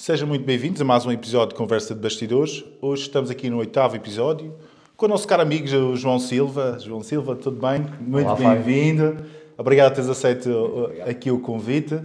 [0.00, 2.64] Sejam muito bem-vindos a mais um episódio de Conversa de Bastidores.
[2.80, 4.54] Hoje estamos aqui no oitavo episódio
[4.96, 6.78] com o nosso caro amigo João Silva.
[6.80, 7.84] João Silva, tudo bem?
[8.00, 9.18] Muito bem-vindo.
[9.58, 11.10] Obrigado por teres aceito Obrigado.
[11.10, 12.00] aqui o convite.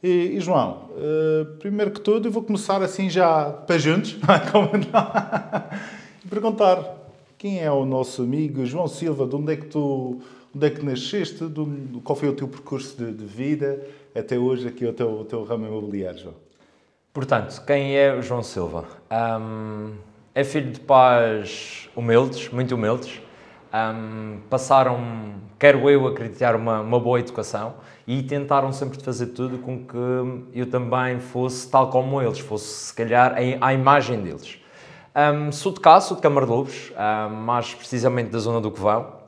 [0.00, 4.12] E, e João, uh, primeiro que tudo, eu vou começar assim já para juntos,
[6.24, 6.84] e perguntar
[7.36, 10.20] quem é o nosso amigo João Silva, de onde é que tu
[10.54, 11.44] onde é que nasceste,
[12.04, 15.42] qual foi o teu percurso de, de vida até hoje aqui o teu, o teu
[15.42, 16.43] ramo imobiliário, João?
[17.14, 18.86] Portanto, quem é o João Silva?
[19.40, 19.92] Um,
[20.34, 23.22] é filho de pais humildes, muito humildes.
[23.72, 27.74] Um, passaram, quero eu acreditar, uma, uma boa educação
[28.04, 29.96] e tentaram sempre fazer tudo com que
[30.52, 34.58] eu também fosse tal como eles, fosse se calhar à imagem deles.
[35.14, 38.72] Um, sou de cá, sou de Câmara de Lobos, um, mais precisamente da zona do
[38.72, 39.23] Covão.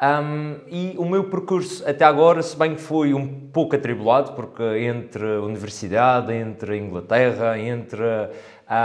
[0.00, 4.62] Um, e o meu percurso até agora, se bem que foi um pouco atribulado, porque
[4.62, 8.00] entre a universidade, entre a Inglaterra, entre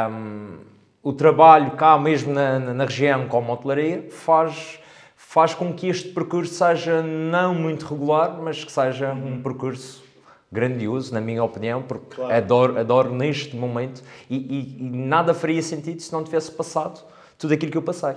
[0.10, 0.58] um,
[1.04, 4.80] o trabalho cá mesmo na, na, região como hotelaria, faz,
[5.16, 10.04] faz com que este percurso seja não muito regular, mas que seja um percurso
[10.52, 12.34] grandioso, na minha opinião, porque claro.
[12.34, 17.04] adoro, adoro neste momento e, e, e nada faria sentido se não tivesse passado
[17.38, 18.16] tudo aquilo que eu passei.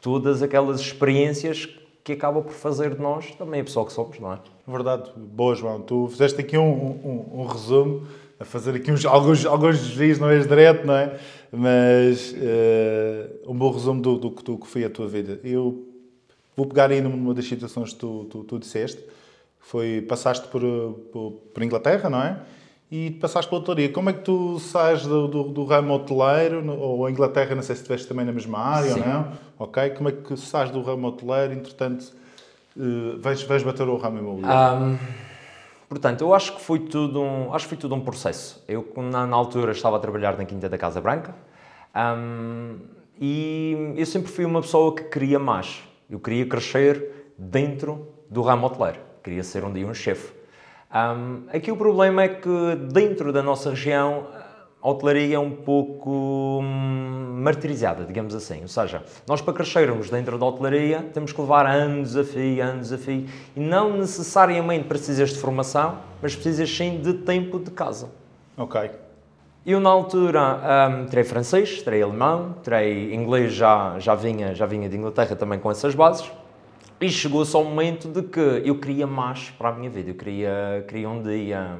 [0.00, 1.68] Todas aquelas experiências
[2.08, 4.38] que acaba por fazer de nós também a pessoa que somos, não é?
[4.66, 5.10] Verdade.
[5.14, 5.82] Boa, João.
[5.82, 8.06] Tu fizeste aqui um, um, um resumo,
[8.40, 11.18] a fazer aqui uns, alguns, alguns dias, não és direto, não é?
[11.52, 15.38] Mas uh, um bom resumo do, do, do, que foi a tua vida.
[15.44, 15.86] Eu
[16.56, 19.04] vou pegar aí numa das situações que tu, tu, tu disseste,
[19.60, 20.62] foi, passaste por,
[21.12, 22.40] por, por Inglaterra, não é?
[22.90, 23.90] E passaste pela hotelaria.
[23.90, 27.74] Como é que tu sais do, do, do, ramo hoteleiro, ou a Inglaterra, não sei
[27.74, 29.00] se estiveste também na mesma área Sim.
[29.00, 29.90] ou não, ok?
[29.90, 32.12] Como é que sais do ramo hoteleiro, entretanto,
[32.76, 34.86] uh, vais, vais bater o ramo imobiliário?
[34.86, 34.98] Um,
[35.88, 38.62] portanto, eu acho que foi tudo um, acho que foi tudo um processo.
[38.66, 41.34] Eu, na, na altura, estava a trabalhar na Quinta da Casa Branca
[41.94, 42.78] um,
[43.20, 45.82] e eu sempre fui uma pessoa que queria mais.
[46.08, 49.00] Eu queria crescer dentro do ramo hoteleiro.
[49.22, 50.37] Queria ser um dia um chefe.
[50.94, 54.26] Um, aqui o problema é que dentro da nossa região
[54.80, 58.62] a hotelaria é um pouco hum, martirizada, digamos assim.
[58.62, 62.92] Ou seja, nós para crescermos dentro da hotelaria temos que levar anos a fio, anos
[62.92, 63.26] a fio,
[63.56, 68.08] e não necessariamente precisas de formação, mas precisas sim de tempo de casa.
[68.56, 68.90] Ok.
[69.66, 74.88] Eu na altura um, terei francês, terei alemão, terei inglês, já, já, vinha, já vinha
[74.88, 76.30] de Inglaterra também com essas bases.
[77.00, 80.10] E chegou só o momento de que eu queria mais para a minha vida.
[80.10, 81.78] Eu queria, queria um dia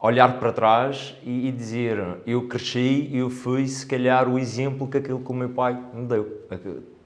[0.00, 4.98] olhar para trás e, e dizer: eu cresci, eu fui, se calhar, o exemplo que
[4.98, 6.44] aquilo que o meu pai me deu.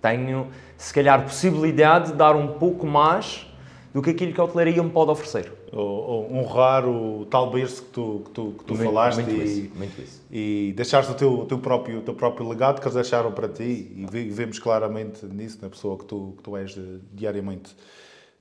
[0.01, 3.48] Tenho, se calhar, possibilidade de dar um pouco mais
[3.93, 5.53] do que aquilo que a hotelaria me pode oferecer.
[5.73, 9.45] Ou, honrar o tal berço que tu, que tu, que tu muito, falaste muito e,
[9.45, 10.23] isso, muito isso.
[10.31, 14.07] e deixares o teu, teu próprio, teu próprio legado que eles deixaram para ti e
[14.31, 16.79] vemos claramente nisso, na pessoa que tu, que tu és
[17.13, 17.73] diariamente.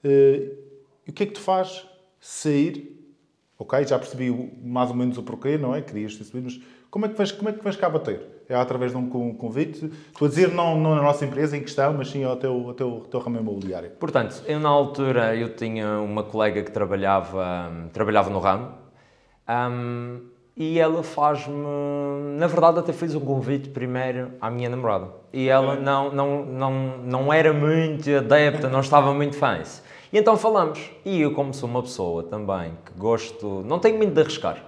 [0.03, 0.55] Uh,
[1.05, 1.85] e o que é que tu faz
[2.19, 2.96] sair?
[3.59, 4.31] Ok, já percebi
[4.63, 5.81] mais ou menos o porquê, não é?
[5.81, 6.59] Querias ter subido, mas
[6.91, 8.37] como é que vais, como é que vais cá bater?
[8.49, 9.91] é através de um convite.
[10.07, 12.73] Estou a dizer não, não na nossa empresa em questão, mas sim ao teu, ao
[12.73, 13.91] teu, teu ramo imobiliário.
[13.91, 18.71] Portanto, eu na altura eu tinha uma colega que trabalhava, trabalhava no ramo
[19.49, 20.19] um,
[20.55, 21.55] e ela faz-me,
[22.37, 26.97] na verdade até fez um convite primeiro à minha namorada e ela não, não, não,
[27.03, 29.61] não era muito adepta, não estava muito fã.
[30.11, 30.79] E então falamos.
[31.03, 34.63] E eu, como sou uma pessoa também que gosto, não tenho muito de arriscar.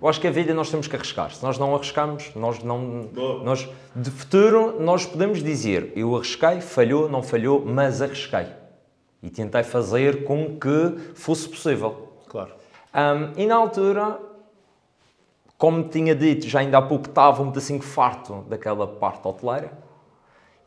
[0.00, 1.34] Eu acho que a vida nós temos que arriscar.
[1.34, 3.08] Se nós não arriscamos, nós não.
[3.42, 8.46] Nós, de futuro, nós podemos dizer: eu arrisquei, falhou, não falhou, mas arrisquei.
[9.20, 12.12] E tentei fazer com que fosse possível.
[12.28, 12.52] Claro.
[12.94, 14.20] Um, e na altura,
[15.56, 19.72] como tinha dito, já ainda há pouco estava um assim farto daquela parte hoteleira.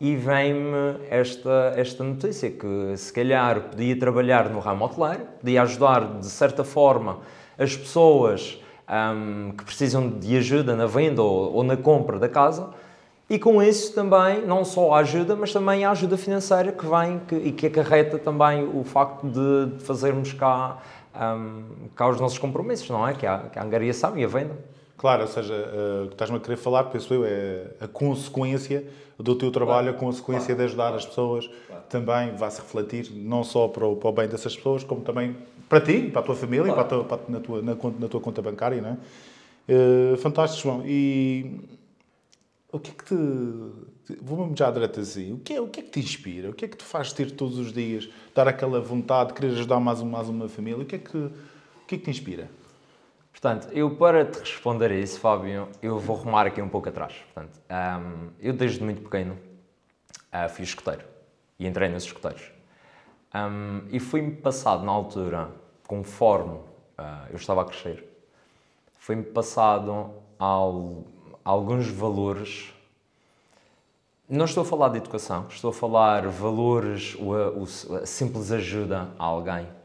[0.04, 6.18] E vem-me esta, esta notícia que se calhar podia trabalhar no ramo hoteleiro, podia ajudar
[6.18, 7.20] de certa forma
[7.56, 12.72] as pessoas um, que precisam de ajuda na venda ou, ou, na compra da casa.
[13.30, 17.20] E com isso também, não só a ajuda, mas também a ajuda financeira que vem
[17.28, 20.80] que, e que acarreta também o facto de, de fazermos cá,
[21.16, 21.64] um,
[21.96, 23.14] cá os nossos compromissos, não é?
[23.14, 24.58] Que a, que a angariação e a venda.
[25.02, 28.86] Claro, ou seja, uh, o que estás-me a querer falar, penso eu, é a consequência
[29.18, 29.98] do teu trabalho, claro.
[29.98, 30.58] a consequência claro.
[30.60, 30.98] de ajudar claro.
[30.98, 31.50] as pessoas,
[31.90, 35.36] também vai-se refletir não só para o, para o bem dessas pessoas, como também
[35.68, 38.22] para ti, para a tua família, para, a tua, para na, tua, na, na, tua
[38.22, 40.14] conta bancária, não é?
[40.14, 40.84] Uh, fantástico, João.
[40.86, 41.60] E
[42.72, 44.18] o que é que te.
[44.22, 45.34] Vou-me já direto assim.
[45.34, 46.52] O que, é, o que é que te inspira?
[46.52, 49.54] O que é que te faz ter todos os dias, dar aquela vontade de querer
[49.54, 50.84] ajudar mais, mais uma família?
[50.84, 51.32] O que é que, o
[51.88, 52.61] que, é que te inspira?
[53.42, 57.16] Portanto, eu para te responder a isso, Fábio, eu vou rumar aqui um pouco atrás.
[57.34, 61.04] Portanto, um, eu desde muito pequeno uh, fui escoteiro
[61.58, 62.52] e entrei nos escoteiros.
[63.34, 65.50] Um, e fui-me passado na altura,
[65.88, 68.08] conforme uh, eu estava a crescer,
[69.00, 71.04] foi-me passado ao,
[71.44, 72.72] alguns valores.
[74.30, 79.10] Não estou a falar de educação, estou a falar valores, o, o, a simples ajuda
[79.18, 79.81] a alguém.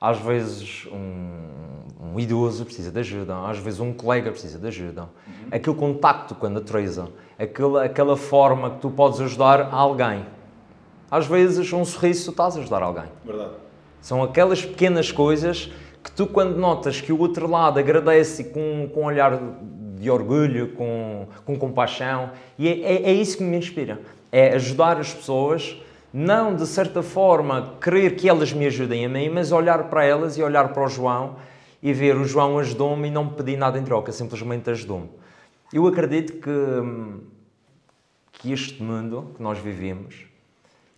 [0.00, 5.02] Às vezes um, um, idoso precisa de ajuda, às vezes um colega precisa de ajuda.
[5.02, 5.48] Uhum.
[5.50, 7.08] Aquele contacto com a natureza,
[7.38, 10.26] aquela, aquela forma que tu podes ajudar alguém.
[11.10, 13.06] Às vezes um sorriso tu estás a ajudar alguém.
[13.24, 13.52] Verdade.
[14.00, 15.72] São aquelas pequenas coisas
[16.04, 19.40] que tu, quando notas que o outro lado agradece com, com um olhar
[19.98, 24.00] de orgulho, com, com compaixão, e é, é, é isso que me inspira.
[24.30, 25.76] É ajudar as pessoas,
[26.16, 30.38] não de certa forma querer que elas me ajudem a mim, mas olhar para elas
[30.38, 31.36] e olhar para o João
[31.82, 35.10] e ver o João ajudou-me e não me pedir nada em troca, simplesmente ajudou-me.
[35.70, 37.20] Eu acredito que,
[38.32, 40.24] que este mundo que nós vivemos,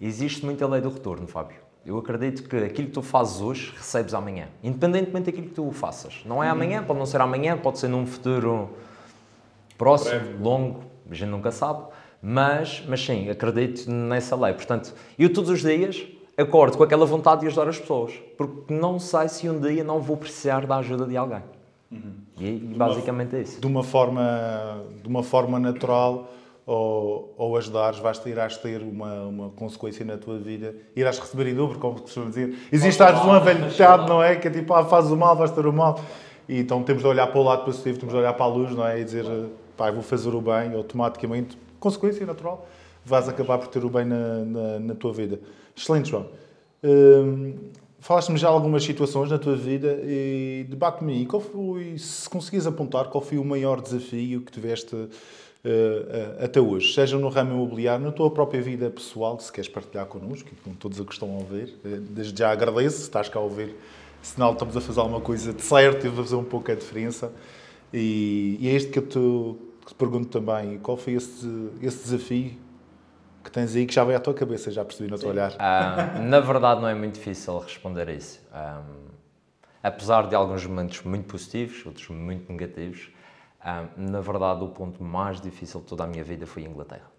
[0.00, 1.56] existe muita lei do retorno, Fábio.
[1.84, 4.46] Eu acredito que aquilo que tu fazes hoje, recebes amanhã.
[4.62, 6.22] Independentemente daquilo que tu faças.
[6.24, 8.70] Não é amanhã, pode não ser amanhã, pode ser num futuro
[9.76, 10.40] próximo, Breve.
[10.40, 11.86] longo, a gente nunca sabe.
[12.22, 14.52] Mas, mas sim, acredito nessa lei.
[14.52, 16.06] Portanto, eu todos os dias
[16.36, 18.12] acordo com aquela vontade de ajudar as pessoas.
[18.36, 21.42] Porque não sei se um dia não vou precisar da ajuda de alguém.
[21.90, 22.14] Uhum.
[22.38, 23.60] E, e basicamente uma, é isso.
[23.60, 26.30] De uma forma, de uma forma natural
[26.66, 31.48] ou, ou ajudares, vais ter, irás ter uma, uma consequência na tua vida, irás receber
[31.48, 32.54] em dobro, como costumam dizer.
[32.70, 34.36] Existe às uma velhidade, não é?
[34.36, 35.98] Que é tipo, ah, fazes o mal, vais ter o mal.
[36.48, 38.70] E então temos de olhar para o lado positivo, temos de olhar para a luz,
[38.72, 39.00] não é?
[39.00, 39.24] E dizer,
[39.76, 42.68] pá, vou fazer o bem, automaticamente, consequência natural,
[43.04, 45.40] vais acabar por ter o bem na, na, na tua vida.
[45.76, 46.26] Excelente, João.
[46.82, 47.54] Hum,
[48.00, 53.22] Falaste-me já algumas situações na tua vida e debate-me qual foi, se conseguis apontar, qual
[53.22, 55.08] foi o maior desafio que tiveste uh,
[56.40, 60.48] até hoje, seja no ramo imobiliário, na tua própria vida pessoal, se queres partilhar connosco,
[60.62, 61.76] com todos a que estão a ouvir.
[61.84, 63.74] Uh, desde já agradeço, estás cá a ouvir,
[64.22, 67.32] sinal estamos a fazer alguma coisa de certo e a fazer um pouco a diferença.
[67.92, 69.18] E, e é isto que eu te,
[69.88, 72.58] que te pergunto também, qual foi esse, esse desafio
[73.42, 75.52] que tens aí que já veio à tua cabeça, já percebi no teu olhar?
[75.52, 78.38] Uh, na verdade, não é muito difícil responder a isso.
[78.52, 79.08] Um,
[79.82, 83.10] apesar de alguns momentos muito positivos, outros muito negativos,
[83.64, 87.10] um, na verdade, o ponto mais difícil de toda a minha vida foi a Inglaterra.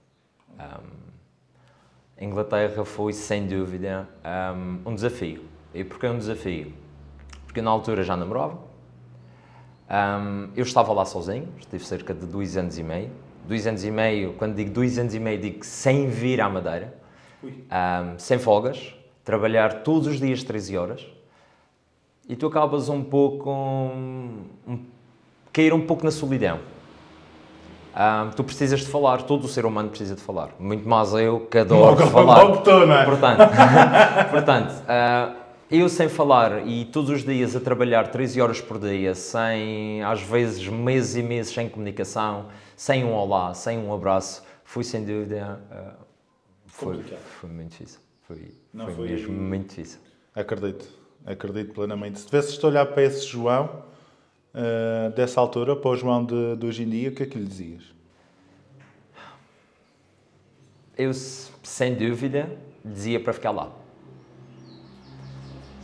[0.60, 4.08] Um, Inglaterra foi, sem dúvida,
[4.56, 5.44] um, um, desafio.
[5.74, 6.72] E porquê um desafio?
[7.48, 8.60] Porque na altura já namorava,
[10.56, 13.10] eu estava lá sozinho, estive cerca de dois anos e meio.
[13.48, 16.94] Dois anos e meio, quando digo dois anos e meio, digo sem vir à Madeira,
[18.18, 18.94] sem folgas,
[19.24, 21.08] trabalhar todos os dias 13 horas.
[22.28, 24.46] E tu acabas um pouco um,
[25.52, 26.60] cair um pouco na solidão.
[27.96, 30.50] Um, tu precisas de falar, todo o ser humano precisa de falar.
[30.60, 32.44] Muito mais eu que adoro logo, falar.
[32.44, 33.04] Logo tu, não é?
[33.04, 33.40] Portanto,
[34.30, 35.39] portanto uh,
[35.72, 40.22] eu sem falar e todos os dias a trabalhar 13 horas por dia, sem, às
[40.22, 45.62] vezes, meses e meses sem comunicação, sem um olá, sem um abraço, foi sem dúvida.
[45.72, 46.06] Uh,
[46.66, 47.04] foi,
[47.40, 48.00] foi muito difícil.
[48.24, 50.00] Foi, não, foi, foi mesmo muito difícil.
[50.34, 50.88] Acredito,
[51.26, 52.20] acredito plenamente.
[52.20, 53.84] Se tivesses de olhar para esse João
[54.54, 57.38] uh, dessa altura para o João de, de, hoje em dia, o que é que
[57.38, 57.84] lhe dizias?
[60.98, 63.79] Eu, sem dúvida, dizia para ficar lá.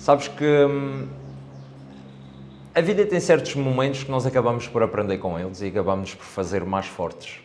[0.05, 1.07] Sabes que hum,
[2.75, 6.25] a vida tem certos momentos que nós acabamos por aprender com eles e acabamos por
[6.25, 7.39] fazer mais fortes.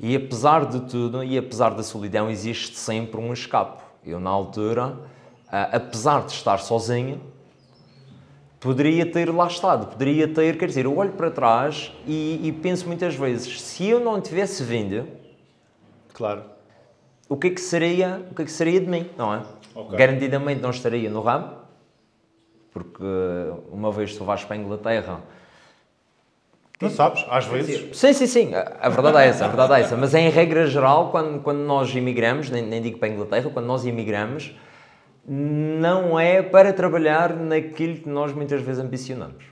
[0.00, 3.82] E apesar de tudo, e apesar da solidão, existe sempre um escape.
[4.02, 4.98] Eu, na altura,
[5.50, 7.20] apesar de estar sozinho,
[8.58, 12.86] poderia ter lá estado, poderia ter, quer dizer, eu olho para trás e, e penso
[12.86, 15.06] muitas vezes, se eu não tivesse vindo,
[16.14, 16.44] claro,
[17.28, 19.42] o que é que seria, o que é que seria de mim, não é?
[19.74, 19.98] Okay.
[19.98, 21.56] Garantidamente não estaria no ramo,
[22.72, 23.04] porque
[23.70, 25.20] uma vez tu vais para a Inglaterra,
[26.82, 27.96] não sabes, às vezes.
[27.96, 28.50] Sim, sim, sim.
[28.54, 29.96] A verdade é essa, a verdade é essa.
[29.96, 33.66] Mas em regra geral, quando, quando nós imigramos, nem, nem digo para a Inglaterra, quando
[33.66, 34.52] nós imigramos,
[35.24, 39.44] não é para trabalhar naquilo que nós muitas vezes ambicionamos.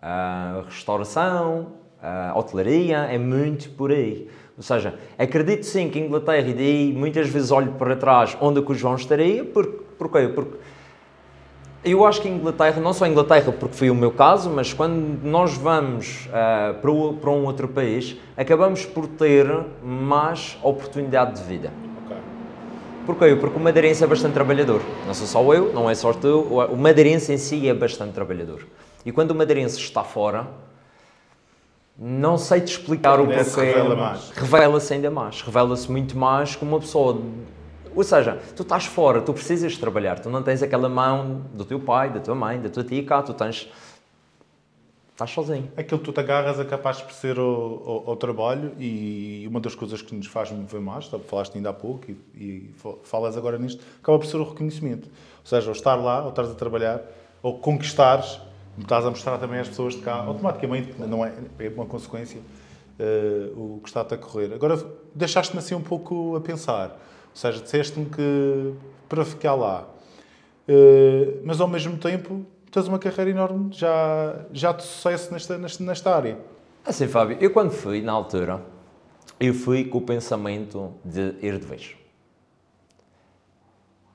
[0.00, 4.30] A restauração, a hotelaria, é muito por aí.
[4.56, 8.62] Ou seja, acredito sim que Inglaterra, e daí muitas vezes olho para trás onde é
[8.62, 10.28] que o João estaria, porque, porquê?
[10.28, 10.56] Porque
[11.84, 15.54] eu acho que Inglaterra, não só Inglaterra, porque foi o meu caso, mas quando nós
[15.56, 19.46] vamos uh, para, o, para um outro país, acabamos por ter
[19.84, 21.72] mais oportunidade de vida.
[23.06, 23.36] Porquê?
[23.36, 24.80] Porque o madeirense é bastante trabalhador.
[25.06, 28.66] Não sou só eu, não é só tu, o madeirense em si é bastante trabalhador.
[29.04, 30.48] E quando o madeirense está fora,
[31.98, 33.60] não sei te explicar o porquê.
[33.60, 34.30] revela mais.
[34.30, 35.42] Revela-se ainda mais.
[35.42, 37.20] Revela-se muito mais como uma pessoa.
[37.94, 40.18] Ou seja, tu estás fora, tu precisas de trabalhar.
[40.18, 43.22] Tu não tens aquela mão do teu pai, da tua mãe, da tua tia cá.
[43.22, 43.68] Tu tens.
[45.12, 45.70] Estás sozinho.
[45.74, 49.58] Aquilo que tu te agarras é capaz de perceber ao, ao, ao trabalho e uma
[49.60, 53.34] das coisas que nos faz mover mais, falaste ainda há pouco e, e fa- falas
[53.34, 55.08] agora nisto, acaba por ser o reconhecimento.
[55.08, 57.00] Ou seja, ao estar lá, ao estares a trabalhar,
[57.42, 58.38] ou conquistares,
[58.78, 62.40] estás a mostrar também às pessoas de cá, automaticamente, não é, é uma consequência,
[62.98, 64.52] eh, o que está-te a correr.
[64.52, 64.78] Agora,
[65.14, 66.90] deixaste-me assim um pouco a pensar.
[66.90, 68.72] Ou seja, disseste-me que
[69.08, 69.86] para ficar lá,
[70.68, 75.84] Uh, mas ao mesmo tempo tens uma carreira enorme já, já de sucesso nesta, nesta,
[75.84, 76.38] nesta área.
[76.84, 78.60] Assim, Fábio, eu quando fui, na altura,
[79.38, 81.94] eu fui com o pensamento de ir de vez.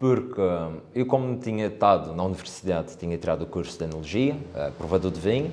[0.02, 4.72] Porque hum, eu, como tinha estado na universidade, tinha tirado o curso de Enologia, eh,
[4.76, 5.52] provador de vinho,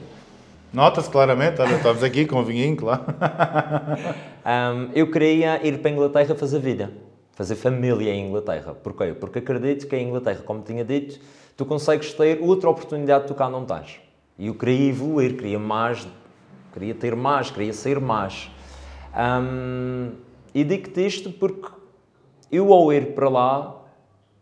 [0.70, 3.02] Nota-se claramente, olha, estamos aqui com o vinhinho, claro.
[4.44, 6.92] hum, eu queria ir para a Inglaterra fazer vida,
[7.32, 8.74] fazer família em Inglaterra.
[8.74, 9.14] Porquê?
[9.14, 11.20] Porque acredito que em Inglaterra, como tinha dito,
[11.56, 13.98] tu consegues ter outra oportunidade tu cá não tens.
[14.38, 16.06] E eu queria evoluir, queria mais,
[16.74, 18.50] queria ter mais, queria ser mais.
[19.16, 20.12] Hum,
[20.54, 21.70] e digo-te isto porque
[22.52, 23.77] eu, ao ir para lá,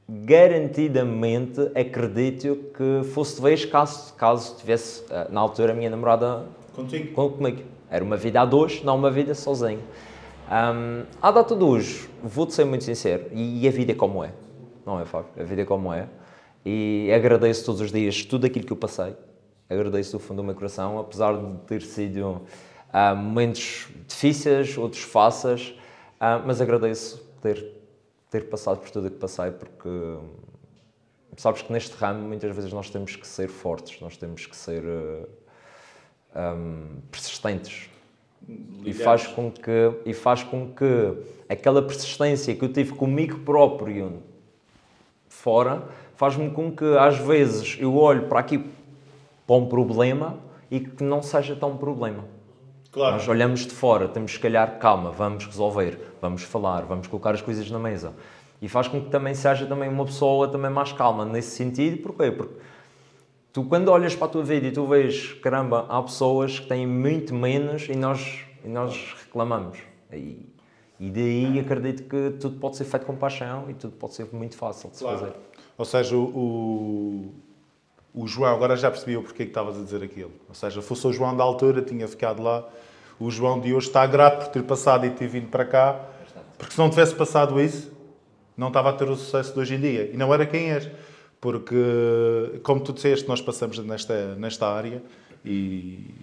[0.08, 6.44] garantidamente acredito que fosse de vez caso, caso tivesse, eh, na altura, a minha namorada
[6.74, 7.12] Contigo.
[7.12, 7.62] com- comigo.
[7.90, 9.80] Era uma vida a dois, não uma vida sozinho.
[10.48, 14.32] Hum, à data de hoje, vou-te ser muito sincero, e, a vida é como é,
[14.84, 15.30] não é, Fábio?
[15.38, 16.06] A vida é como é.
[16.64, 19.14] E agradeço todos os dias tudo aquilo que eu passei.
[19.68, 22.42] Agradeço do fundo do meu coração, apesar de ter sido
[22.92, 25.74] ah, momentos difíceis, outros fáceis,
[26.20, 27.72] ah, mas agradeço ter,
[28.36, 29.88] ter passado por tudo o que passei, porque
[31.38, 34.84] sabes que neste ramo muitas vezes nós temos que ser fortes, nós temos que ser
[36.34, 37.88] ah, hum, persistentes.
[38.84, 40.84] E faz, com que, e faz com que
[41.48, 44.22] aquela persistência que eu tive comigo próprio
[45.28, 48.64] fora, faz-me com que às vezes eu olho para aqui
[49.46, 50.38] para um problema
[50.70, 52.24] e que não seja tão problema.
[52.92, 53.16] Claro.
[53.16, 57.40] Nós olhamos de fora, temos se calhar calma, vamos resolver, vamos falar, vamos colocar as
[57.40, 58.12] coisas na mesa.
[58.60, 62.02] E faz com que também seja também uma pessoa também mais calma nesse sentido.
[62.02, 62.30] Porquê?
[62.30, 62.54] Porque
[63.52, 66.86] tu quando olhas para a tua vida e tu vês, caramba, há pessoas que têm
[66.86, 69.78] muito menos e nós, e nós reclamamos.
[70.12, 70.46] E,
[70.98, 74.56] e daí acredito que tudo pode ser feito com paixão e tudo pode ser muito
[74.56, 75.32] fácil de se fazer.
[75.76, 76.24] Ou seja, o,
[78.14, 80.32] o, o João, agora já percebi o porquê que estavas a dizer aquilo.
[80.48, 82.66] Ou seja, fosse o João da altura, tinha ficado lá.
[83.20, 86.00] O João de hoje está grato por ter passado e ter vindo para cá,
[86.58, 87.92] porque se não tivesse passado isso,
[88.56, 90.10] não estava a ter o sucesso de hoje em dia.
[90.12, 90.88] E não era quem és.
[91.40, 91.76] Porque,
[92.62, 95.02] como tu disseste, nós passamos nesta, nesta área
[95.44, 96.14] e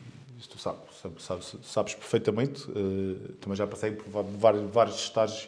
[0.50, 2.68] tu sabes, sabes, sabes, sabes perfeitamente.
[2.76, 4.06] eh, também já passei por
[4.38, 5.48] vários, vários estágios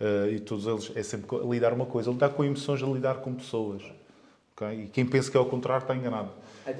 [0.00, 3.34] eh, e todos eles é sempre lidar uma coisa, lidar com emoções, a lidar com
[3.34, 3.82] pessoas.
[4.56, 4.84] ok?
[4.84, 6.30] E quem pensa que é o contrário está enganado.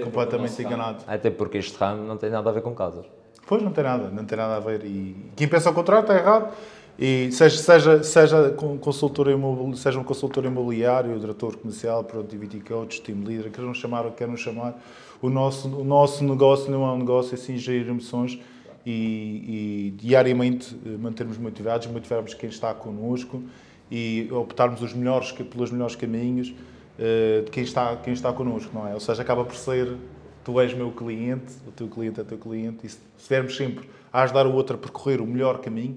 [0.05, 1.05] Completamente enganado.
[1.07, 3.05] Até porque este ramo não tem nada a ver com casas.
[3.47, 4.85] Pois não tem nada, não tem nada a ver.
[4.85, 6.55] E quem pensa ao contrário está errado.
[7.03, 9.27] E seja, seja, seja consultor
[9.75, 14.37] seja um consultor imobiliário, diretor comercial, productivity coach, team leader, queiram chamar o que queiram
[14.37, 14.79] chamar,
[15.23, 18.39] o nosso, o nosso negócio não é um negócio assim, gerir emoções
[18.85, 23.43] e, e diariamente eh, mantermos motivados, motivarmos quem está connosco
[23.91, 26.53] e optarmos os melhores, pelos melhores caminhos
[26.99, 28.93] eh, de quem está, quem está connosco, não é?
[28.93, 29.97] Ou seja, acaba por ser
[30.45, 34.21] tu és meu cliente, o teu cliente é teu cliente, e se estivermos sempre a
[34.23, 35.97] ajudar o outro a percorrer o melhor caminho,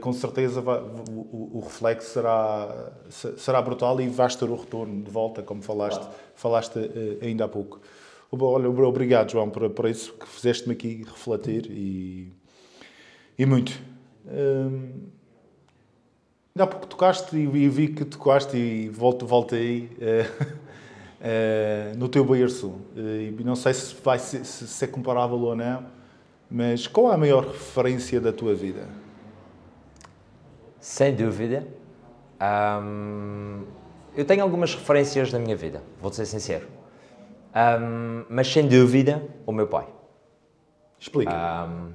[0.00, 5.42] com certeza o, reflexo será, se- será brutal e vais ter o retorno de volta,
[5.42, 7.80] como falaste, falaste eh, ainda há pouco.
[8.30, 12.32] Olha, obrigado, João, por, por isso que fizeste-me aqui refletir e,
[13.38, 13.72] e muito.
[14.26, 14.90] Hum,
[16.56, 20.26] Ainda há pouco tocaste e e vi que tocaste e volto, voltei eh,
[21.20, 22.74] eh, no teu berço.
[22.96, 25.84] Eh, E não sei se, vai ser, se, se é comparável ou não,
[26.50, 28.86] mas qual é a maior referência da tua vida?
[30.84, 31.66] Sem dúvida.
[32.38, 33.62] Ahm,
[34.14, 36.68] eu tenho algumas referências na minha vida, vou-te ser sincero.
[37.54, 39.86] Ahm, mas sem dúvida, o meu pai.
[41.00, 41.32] Explica.
[41.32, 41.92] Ahm,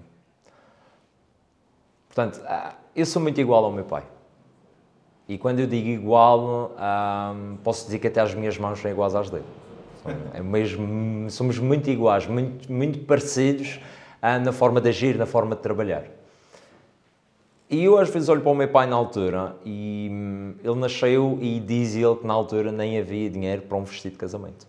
[2.07, 4.05] portanto, ah, eu sou muito igual ao meu pai.
[5.27, 9.13] E quando eu digo igual, ahm, posso dizer que até as minhas mãos são iguais
[9.13, 9.45] às dele.
[10.33, 13.79] É mesmo, somos muito iguais, muito, muito parecidos
[14.19, 16.05] ah, na forma de agir, na forma de trabalhar.
[17.69, 21.37] E eu às vezes olho para o meu pai na altura e hum, ele nasceu
[21.39, 24.67] e diz ele que na altura nem havia dinheiro para um vestido de casamento.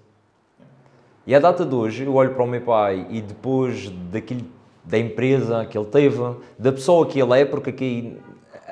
[1.26, 4.44] E a data de hoje, eu olho para o meu pai e depois daquilo,
[4.84, 6.18] da empresa que ele teve,
[6.58, 8.18] da pessoa que ele é, porque aqui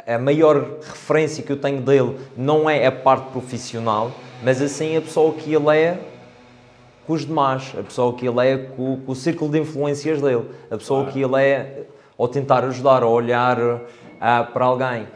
[0.06, 4.10] a maior referência que eu tenho dele não é a parte profissional,
[4.42, 5.98] mas assim a pessoa que ele é
[7.06, 10.44] com os demais, a pessoa que ele é com, com o círculo de influências dele,
[10.70, 11.12] a pessoa claro.
[11.14, 11.86] que ele é
[12.18, 13.58] ao tentar ajudar, ao olhar
[14.18, 15.08] uh, para alguém.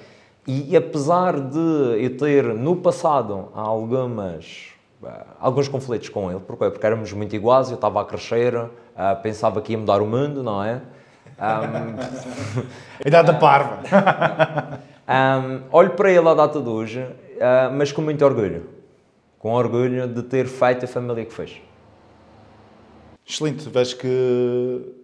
[0.46, 4.70] E, e, apesar de eu ter no passado algumas,
[5.02, 8.70] uh, alguns conflitos com ele, porque, porque éramos muito iguais, eu estava a crescer, uh,
[9.22, 10.80] pensava que ia mudar o mundo, não é?
[11.38, 13.80] Um, Idade parva.
[15.08, 17.06] um, olho para ele à data de hoje,
[17.76, 18.68] mas com muito orgulho.
[19.38, 21.60] Com orgulho de ter feito a família que fez.
[23.26, 25.01] Excelente, vês que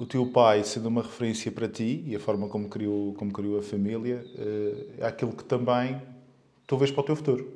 [0.00, 3.58] o teu pai, sendo uma referência para ti e a forma como criou, como criou
[3.58, 6.00] a família, eh, é aquilo que também
[6.66, 7.46] tu vês para o teu futuro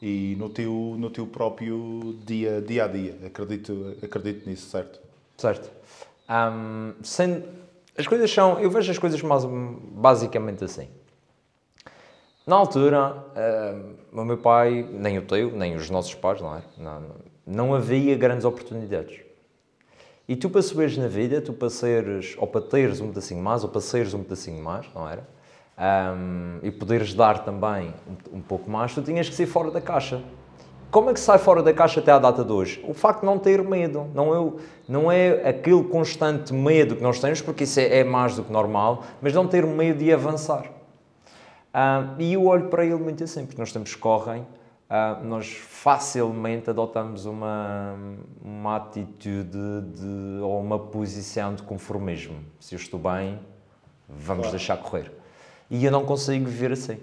[0.00, 3.18] e no teu, no teu próprio dia, dia a dia.
[3.26, 4.98] Acredito, acredito nisso, certo?
[5.36, 5.70] Certo.
[6.26, 6.94] Um,
[7.98, 8.58] as coisas são.
[8.58, 10.88] Eu vejo as coisas mais, basicamente assim.
[12.46, 16.62] Na altura, uh, o meu pai, nem o teu, nem os nossos pais, não é?
[16.78, 17.02] Não,
[17.46, 19.25] não havia grandes oportunidades.
[20.28, 23.62] E tu para subires na vida, tu para seres, ou para teres um pedacinho mais,
[23.62, 25.26] ou para seres um pedacinho mais, não era?
[25.78, 29.80] Um, e poderes dar também um, um, pouco mais, tu tinhas que ser fora da
[29.80, 30.20] caixa.
[30.90, 32.84] Como é que sai fora da caixa até à data de hoje?
[32.88, 34.08] O facto de não ter medo.
[34.14, 34.52] Não é,
[34.88, 38.50] não é aquele constante medo que nós temos, porque isso é, é mais do que
[38.50, 40.64] normal, mas não ter medo de avançar.
[41.72, 44.44] Um, e eu olho para ele muito assim, porque nós temos que correm
[44.88, 47.96] Uh, nós facilmente adotamos uma,
[48.40, 52.38] uma atitude de, ou uma posição de conformismo.
[52.60, 53.40] Se eu estou bem,
[54.08, 54.50] vamos claro.
[54.50, 55.10] deixar correr.
[55.68, 56.98] E eu não consigo viver assim.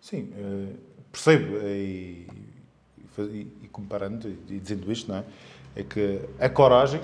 [0.00, 0.76] Sim, uh,
[1.12, 1.58] percebo.
[1.64, 2.26] E,
[3.18, 5.24] e, e, comparando e dizendo isto, não é?
[5.76, 7.00] É que a coragem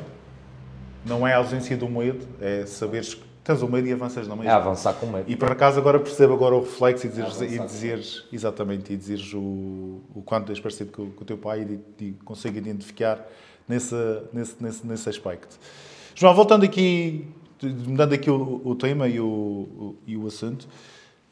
[1.05, 3.15] não é a ausência do medo, é saberes
[3.45, 4.51] Tens o medo e avanças na mesma.
[4.51, 5.31] É avançar com medo.
[5.31, 8.97] E por acaso agora percebo agora o reflexo e dizeres, é e dizeres exatamente, e
[8.97, 11.61] dizeres o, o quanto és parecido com, com o teu pai
[12.01, 13.23] e, e consigo identificar
[13.69, 13.95] nesse,
[14.33, 15.59] nesse, nesse, nesse aspecto.
[16.15, 17.29] João, voltando aqui,
[17.63, 20.67] mudando aqui o, o tema e o, o, e o assunto,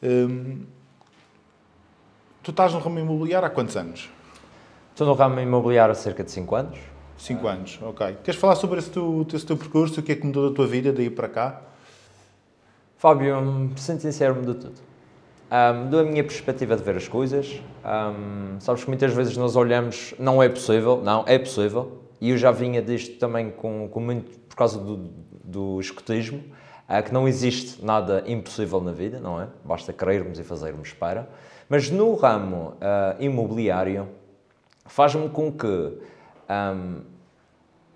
[0.03, 0.61] hum,
[2.43, 4.07] tu estás no ramo imobiliário há quantos anos?
[4.91, 6.77] Estou no ramo imobiliário há cerca de 5 anos.
[7.17, 8.17] 5 anos, ok.
[8.23, 10.67] Queres falar sobre esse teu, esse teu percurso, o que é que mudou da tua
[10.67, 11.72] vida daí para cá?
[13.03, 13.35] Fábio,
[13.75, 14.79] sincero, mudou tudo.
[15.51, 17.61] Um, mudou a minha perspectiva de ver as coisas.
[17.83, 22.01] Um, sabes que muitas vezes nós olhamos, não é possível, não, é possível.
[22.21, 25.09] E eu já vinha disto também com, com muito por causa do,
[25.43, 26.45] do escotismo,
[26.87, 29.49] uh, que não existe nada impossível na vida, não é?
[29.65, 31.27] Basta querermos e fazermos para.
[31.67, 34.07] Mas no ramo uh, imobiliário,
[34.85, 37.01] faz-me com que um,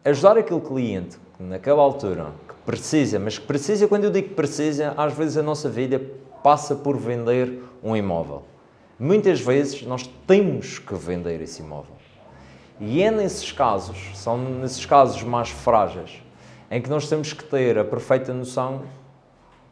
[0.04, 2.34] ajudar aquele cliente que naquela altura
[2.68, 6.02] precisa, mas que precisa, quando eu digo precisa, às vezes a nossa vida
[6.44, 8.44] passa por vender um imóvel.
[9.00, 11.96] Muitas vezes nós temos que vender esse imóvel.
[12.78, 16.22] E é nesses casos, são nesses casos mais frágeis,
[16.70, 18.82] em que nós temos que ter a perfeita noção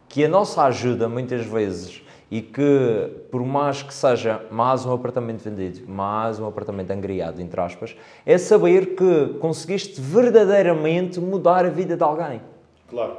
[0.07, 5.41] que a nossa ajuda, muitas vezes, e que, por mais que seja mais um apartamento
[5.41, 7.93] vendido, mais um apartamento angriado, entre aspas,
[8.25, 12.54] é saber que conseguiste verdadeiramente mudar a vida de alguém.
[12.89, 13.11] Claro.
[13.11, 13.15] Um,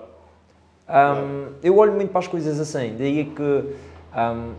[0.86, 1.54] claro.
[1.62, 3.76] Eu olho muito para as coisas assim, daí que.
[4.16, 4.54] Um...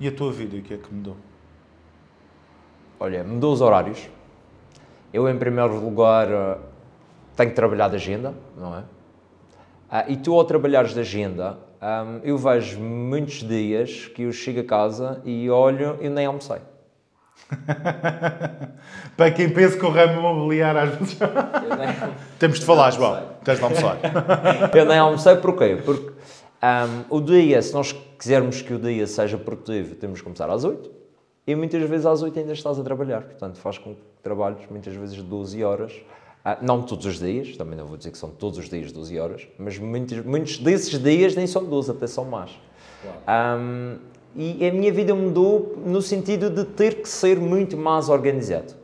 [0.00, 1.16] E a tua vida, o que é que mudou?
[2.98, 4.08] Olha, mudou os horários.
[5.12, 6.28] Eu, em primeiro lugar,
[7.36, 8.84] tenho que trabalhar de agenda, não é?
[9.90, 14.60] Ah, e tu, ao trabalhares de agenda, um, eu vejo muitos dias que eu chego
[14.60, 16.58] a casa e olho e nem almocei.
[19.16, 21.18] Para quem pensa que o ramo imobiliário às vezes.
[21.18, 22.10] Nem...
[22.38, 23.22] Temos de falar, João.
[23.44, 23.98] Tens de almoçar.
[24.74, 25.78] eu nem almocei porquê?
[25.84, 30.48] Porque um, o dia, se nós quisermos que o dia seja produtivo, temos que começar
[30.50, 30.90] às 8
[31.46, 33.22] e muitas vezes às 8 ainda estás a trabalhar.
[33.22, 35.92] Portanto, faz com que trabalhes muitas vezes 12 horas.
[36.44, 39.18] Uh, não todos os dias, também não vou dizer que são todos os dias 12
[39.18, 42.50] horas, mas muitos, muitos desses dias nem são 12, até são mais.
[43.00, 43.60] Claro.
[43.60, 43.98] Um,
[44.36, 48.74] e a minha vida mudou no sentido de ter que ser muito mais organizado.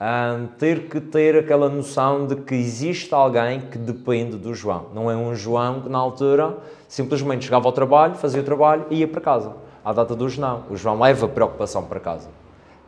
[0.00, 4.86] Um, ter que ter aquela noção de que existe alguém que depende do João.
[4.92, 6.56] Não é um João que, na altura,
[6.88, 9.54] simplesmente chegava ao trabalho, fazia o trabalho e ia para casa.
[9.84, 12.41] À data do João, o João leva preocupação para casa.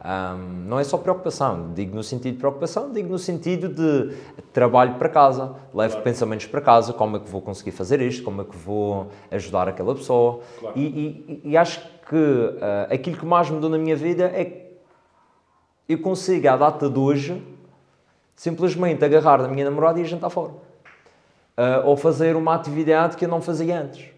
[0.05, 4.15] Um, não é só preocupação, digo no sentido de preocupação, digo no sentido de
[4.53, 6.03] trabalho para casa, levo claro.
[6.03, 9.67] pensamentos para casa, como é que vou conseguir fazer isto, como é que vou ajudar
[9.67, 10.41] aquela pessoa.
[10.61, 10.79] Claro.
[10.79, 14.65] E, e, e, acho que uh, aquilo que mais mudou na minha vida é
[15.89, 17.43] eu consigo, à data de hoje,
[18.37, 20.53] simplesmente agarrar da minha namorada e jantar fora.
[20.53, 24.11] Uh, ou fazer uma atividade que eu não fazia antes.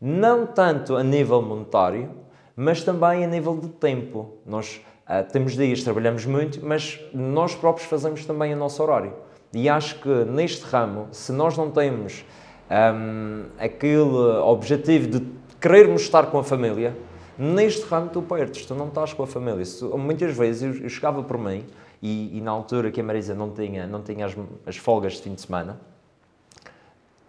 [0.00, 2.10] Não tanto a nível monetário,
[2.54, 4.34] mas também a nível de tempo.
[4.44, 9.12] Nós uh, temos dias, trabalhamos muito, mas nós próprios fazemos também o nosso horário.
[9.52, 12.24] E acho que neste ramo, se nós não temos
[12.70, 14.00] um, aquele
[14.42, 15.26] objetivo de
[15.60, 16.96] querermos estar com a família,
[17.38, 19.64] neste ramo tu perdes, tu não estás com a família.
[19.96, 21.64] muitas vezes eu, eu chegava por mim,
[22.02, 25.22] e, e, na altura que a Marisa não tinha, não tinha as, as folgas de
[25.22, 25.80] fim de semana,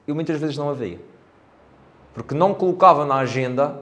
[0.06, 1.00] eu muitas vezes não havia.
[2.14, 3.82] Porque não colocava na agenda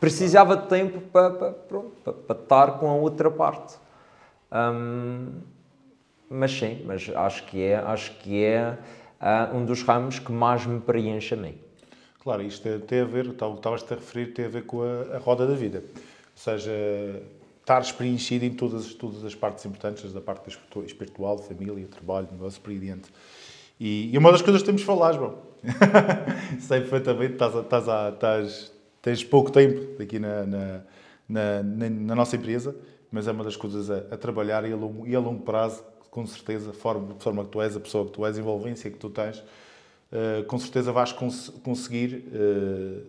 [0.00, 3.76] precisava de tempo para, para, para, para estar com a outra parte.
[4.52, 5.32] Um,
[6.28, 8.76] mas sim, mas acho que é, acho que é
[9.20, 11.58] uh, um dos ramos que mais me preenche a mim.
[12.20, 15.46] Claro, isto tem a ver, estavas-te a referir, tem a ver com a, a, roda
[15.46, 15.78] da vida.
[15.78, 15.94] Ou
[16.34, 16.72] seja,
[17.60, 20.48] estares preenchido em todas, todas as partes importantes, da parte
[20.84, 23.08] espiritual, família, trabalho, negócio, por aí diante.
[23.78, 25.38] E, e uma das coisas que temos falar, João,
[26.58, 28.72] sei perfeitamente, estás, estás, estás,
[29.06, 30.80] tens pouco tempo aqui na, na,
[31.28, 32.74] na, na, nossa empresa,
[33.08, 35.80] mas é uma das coisas a, a trabalhar e a, longo, e a longo prazo
[36.10, 38.90] com certeza, forma, a forma que tu és, a pessoa que tu és, a envolvência
[38.90, 43.00] que tu tens, uh, com certeza vais cons conseguir uh,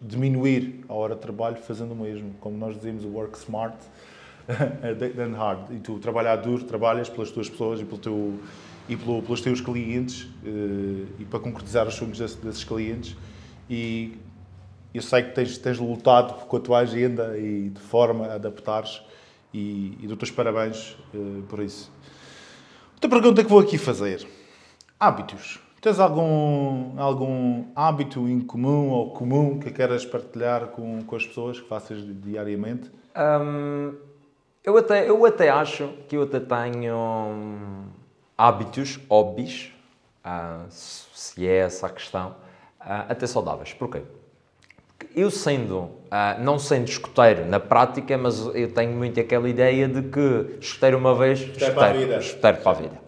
[0.00, 2.34] diminuir a hora de trabalho fazendo o mesmo.
[2.40, 3.76] Como nós dizemos, work smart
[5.16, 5.70] than hard.
[5.70, 8.34] E tu trabalhar duro, trabalhas pelas tuas pessoas e, pelo teu,
[8.88, 13.16] e pelo, pelos teus clientes uh, e para concretizar os sonhos desses, desses clientes.
[13.68, 14.18] E
[14.94, 19.02] eu sei que tens, tens lutado com a tua agenda e de forma a adaptares
[19.52, 21.90] e, e dou-te os parabéns uh, por isso.
[22.94, 24.26] Outra pergunta que vou aqui fazer.
[24.98, 25.60] Hábitos.
[25.80, 31.66] Tens algum, algum hábito incomum ou comum que queras partilhar com, com as pessoas que
[31.66, 32.90] faças diariamente?
[33.16, 33.94] Um,
[34.62, 36.94] eu, até, eu até acho que eu até tenho
[38.36, 39.72] hábitos, hobbies,
[40.22, 42.32] uh, se é essa a questão,
[42.80, 43.72] uh, até saudáveis.
[43.72, 44.02] Porquê?
[45.14, 50.02] Eu sendo, uh, não sendo escoteiro na prática, mas eu tenho muito aquela ideia de
[50.02, 52.16] que escoteiro uma vez, escoteiro, para a vida.
[52.18, 53.00] Escoteiro para a vida.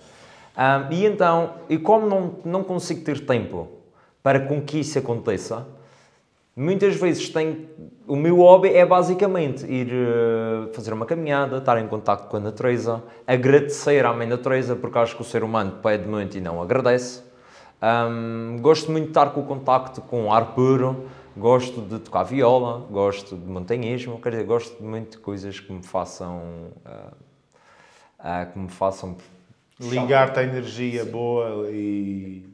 [0.91, 3.69] E então, e como não, não consigo ter tempo
[4.23, 5.67] para com que isso aconteça,
[6.55, 7.67] muitas vezes tenho,
[8.07, 12.41] o meu hobby é basicamente ir uh, fazer uma caminhada, estar em contato com a
[12.41, 16.61] natureza, agradecer à mãe natureza, porque acho que o ser humano pede muito e não
[16.61, 17.23] agradece.
[17.83, 22.25] Um, gosto muito de estar com o contacto com o ar puro, gosto de tocar
[22.25, 26.73] viola, gosto de montanhismo, quer dizer, gosto muito de coisas que me façam.
[26.85, 27.33] Uh,
[28.23, 29.17] uh, que me façam.
[29.81, 31.11] Ligar-te à energia Sim.
[31.11, 32.47] boa e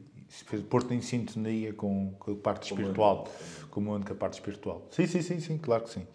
[0.69, 3.27] pôr-te em sintonia com, com a parte espiritual,
[3.69, 4.87] com o mundo, com a parte espiritual.
[4.89, 6.07] Sim, sim, sim, sim, claro que sim.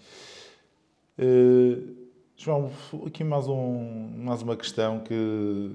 [1.19, 2.05] Uh,
[2.37, 2.71] João,
[3.07, 5.71] aqui mais, um, mais uma questão que,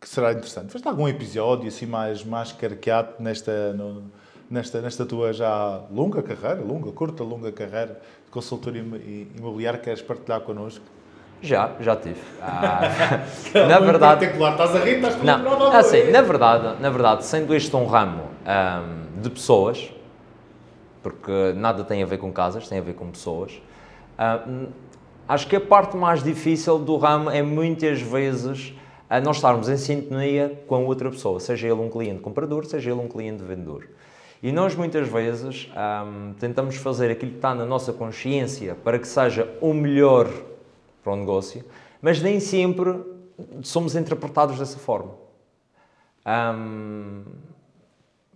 [0.00, 0.72] que será interessante.
[0.72, 3.72] Faz algum episódio assim mais, mais carqueado nesta.
[3.72, 4.10] No,
[4.50, 8.82] nesta, nesta tua já longa carreira, longa, curta, longa carreira de consultoria
[9.36, 10.84] imobiliária, queres partilhar connosco?
[11.42, 12.20] Já, já tive.
[12.42, 14.24] Ah, na verdade.
[14.24, 19.20] Estás a rir, estás não, assim, na verdade, na verdade, sendo este um ramo um,
[19.20, 19.92] de pessoas,
[21.02, 23.60] porque nada tem a ver com casas, tem a ver com pessoas,
[24.48, 24.66] um,
[25.28, 28.74] acho que a parte mais difícil do ramo é muitas vezes
[29.22, 33.00] nós estarmos em sintonia com a outra pessoa, seja ele um cliente comprador, seja ele
[33.00, 33.86] um cliente vendedor.
[34.42, 39.08] E nós muitas vezes um, tentamos fazer aquilo que está na nossa consciência para que
[39.08, 40.28] seja o melhor
[41.02, 41.64] para o negócio,
[42.02, 43.00] mas nem sempre
[43.62, 45.12] somos interpretados dessa forma.
[46.26, 47.22] Um,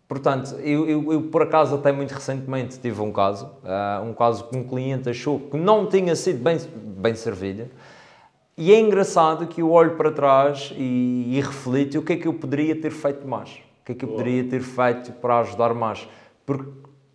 [0.08, 4.44] portanto, eu, eu, eu, por acaso até muito recentemente tive um caso, uh, um caso
[4.44, 7.68] que um cliente achou que não tinha sido bem, bem servido,
[8.56, 12.28] e é engraçado que eu olho para trás e, e reflito o que é que
[12.28, 16.08] eu poderia ter feito mais que é que eu poderia ter feito para ajudar mais?
[16.46, 16.70] Porque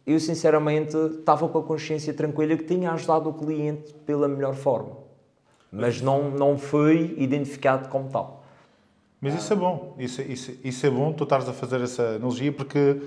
[0.06, 4.98] eu, sinceramente, estava com a consciência tranquila que tinha ajudado o cliente pela melhor forma,
[5.72, 8.44] mas não, não foi identificado como tal.
[9.20, 12.52] Mas isso é bom, isso, isso, isso é bom, tu estás a fazer essa analogia,
[12.52, 13.02] porque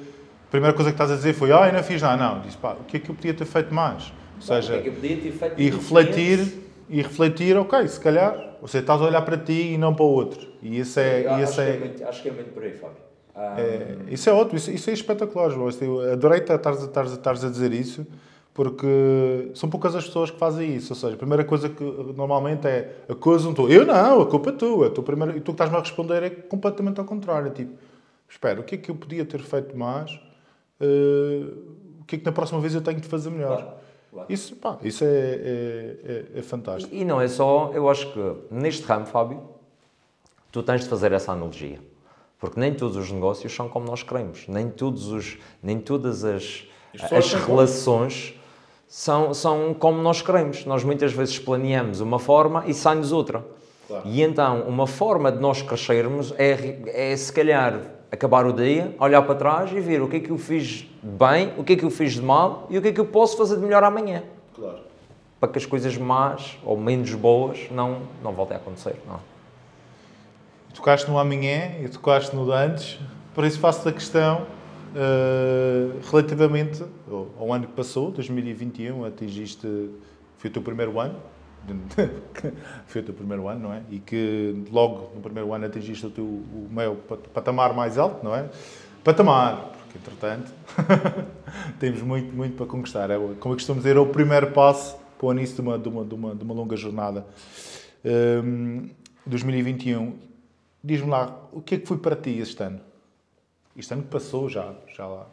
[0.49, 2.17] a primeira coisa que estás a dizer foi, ah, eu não fiz nada.
[2.17, 4.13] Não, disse, pá, o que é que eu podia ter feito mais?
[4.37, 9.23] Ou seja, o é e refletir, e refletir, ok, se calhar, você estás a olhar
[9.23, 10.49] para ti e não para o outro.
[10.61, 11.21] E isso é...
[11.21, 11.67] Eu, e acho, é...
[11.67, 13.08] Que é muito, acho que é muito por aí, Fábio.
[13.39, 15.69] É, isso é ótimo, isso, isso é espetacular, João.
[15.81, 18.05] Eu adorei estares a dizer isso,
[18.53, 20.93] porque são poucas as pessoas que fazem isso.
[20.93, 21.85] Ou seja, a primeira coisa que
[22.17, 23.69] normalmente é acusam tu.
[23.69, 24.91] Eu não, a culpa é tua.
[24.91, 27.53] Tu, primeiro, e tu que estás-me a responder é completamente ao contrário.
[27.53, 27.75] Tipo,
[28.29, 30.19] espera, o que é que eu podia ter feito mais?
[30.81, 33.79] Uh, o que é que na próxima vez eu tenho de fazer melhor?
[34.11, 34.27] Claro.
[34.29, 36.93] Isso, pá, isso é, é, é, é fantástico.
[36.93, 39.43] E, e não é só, eu acho que neste ramo, Fábio,
[40.51, 41.79] tu tens de fazer essa analogia.
[42.39, 44.47] Porque nem todos os negócios são como nós queremos.
[44.47, 46.65] Nem, todos os, nem todas as,
[47.11, 48.35] as relações
[48.87, 50.65] são, são como nós queremos.
[50.65, 53.45] Nós muitas vezes planeamos uma forma e sai-nos outra.
[53.89, 54.03] Claro.
[54.07, 56.79] E então, uma forma de nós crescermos é,
[57.13, 57.81] é, se calhar,
[58.13, 61.11] acabar o dia, olhar para trás e ver o que é que eu fiz de
[61.11, 63.07] bem, o que é que eu fiz de mal e o que é que eu
[63.07, 64.23] posso fazer de melhor amanhã.
[64.55, 64.79] Claro.
[65.41, 68.97] Para que as coisas más ou menos boas não, não voltem a acontecer.
[69.07, 69.21] Não.
[70.75, 72.99] Tocaste no amanhã e tocaste no antes,
[73.35, 74.47] por isso faço a questão
[74.95, 79.67] uh, relativamente ao, ao, ano que passou, 2021, atingiste,
[80.37, 81.17] foi o teu primeiro ano,
[82.87, 83.83] foi o teu primeiro ano, não é?
[83.91, 86.97] E que logo no primeiro ano atingiste o teu o meu
[87.35, 88.49] patamar mais alto, não é?
[89.03, 90.53] Patamar, porque entretanto
[91.79, 93.11] temos muito, muito para conquistar.
[93.11, 95.89] É, como eu costumo dizer, é o primeiro passo para o início de uma, de
[95.89, 97.27] uma, de uma, de uma longa jornada.
[98.05, 98.89] Um,
[99.27, 100.28] 2021
[100.89, 102.81] Diz-me lá, o que é que foi para ti este ano?
[103.77, 105.27] Este ano que passou já, já lá.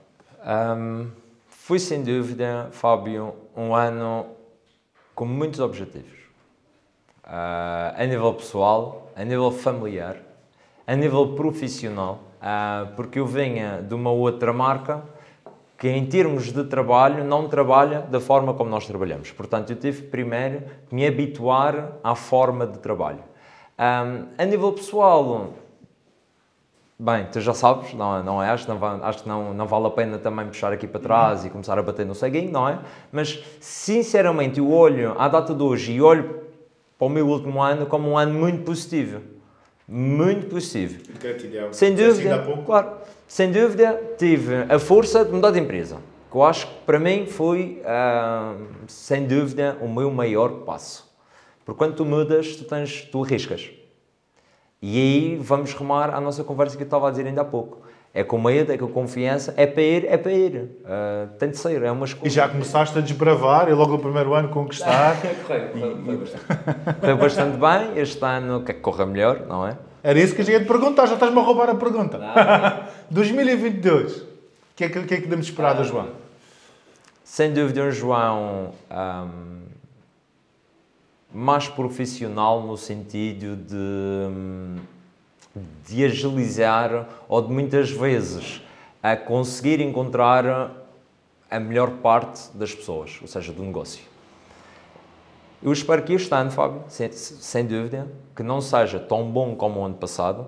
[0.76, 1.10] Um,
[1.48, 4.26] foi sem dúvida, Fábio, um ano
[5.15, 6.20] com muitos objetivos.
[7.24, 10.18] Uh, a nível pessoal, a nível familiar,
[10.86, 15.06] a nível profissional, uh, porque eu venho de uma outra marca
[15.78, 19.32] que em termos de trabalho não trabalha da forma como nós trabalhamos.
[19.32, 23.24] Portanto, eu tive primeiro que me habituar à forma de trabalho.
[23.78, 25.54] Um, a nível pessoal,
[26.98, 28.50] bem, tu já sabes, não, não é?
[28.50, 31.50] Acho, não, acho que não, não vale a pena também puxar aqui para trás e
[31.50, 32.80] começar a bater no ceguinho, não é?
[33.12, 36.46] Mas, sinceramente, eu olho à data de hoje e olho
[36.98, 39.22] para o meu último ano como um ano muito positivo.
[39.88, 41.02] Muito positivo.
[41.20, 41.74] Gratidão.
[41.74, 42.92] Sem dúvida, claro,
[43.28, 45.98] sem dúvida, tive a força de mudar de empresa.
[46.32, 51.05] Que eu acho que para mim foi, uh, sem dúvida, o meu maior passo.
[51.65, 53.71] Porque quando tu mudas, tu, tens, tu arriscas.
[54.82, 57.82] E aí vamos remar à nossa conversa que eu estava a dizer ainda há pouco.
[58.13, 60.56] É com medo, é com confiança, é para ir, é para ir.
[60.56, 62.28] Uh, tem de ser, é uma escolha.
[62.28, 65.17] E já começaste a desbravar e logo no primeiro ano conquistar.
[65.45, 66.99] correu, correu, bastante.
[67.01, 68.01] correu bastante bem.
[68.01, 69.75] Este ano quer que corra melhor, não é?
[70.04, 72.19] Era isso que eu ia te perguntar, já estás-me a roubar a pergunta.
[73.10, 74.25] 2022, o
[74.75, 76.10] que, é que, que é que podemos esperar do João?
[77.23, 78.71] Sem dúvida, um João.
[78.89, 79.64] Um,
[81.36, 84.80] mais profissional no sentido de,
[85.86, 88.62] de agilizar ou de muitas vezes
[89.04, 90.71] a conseguir encontrar
[91.52, 94.02] a melhor parte das pessoas, ou seja, do negócio.
[95.62, 99.82] Eu espero que este ano, Fábio, sem, sem dúvida, que não seja tão bom como
[99.82, 100.48] o ano passado,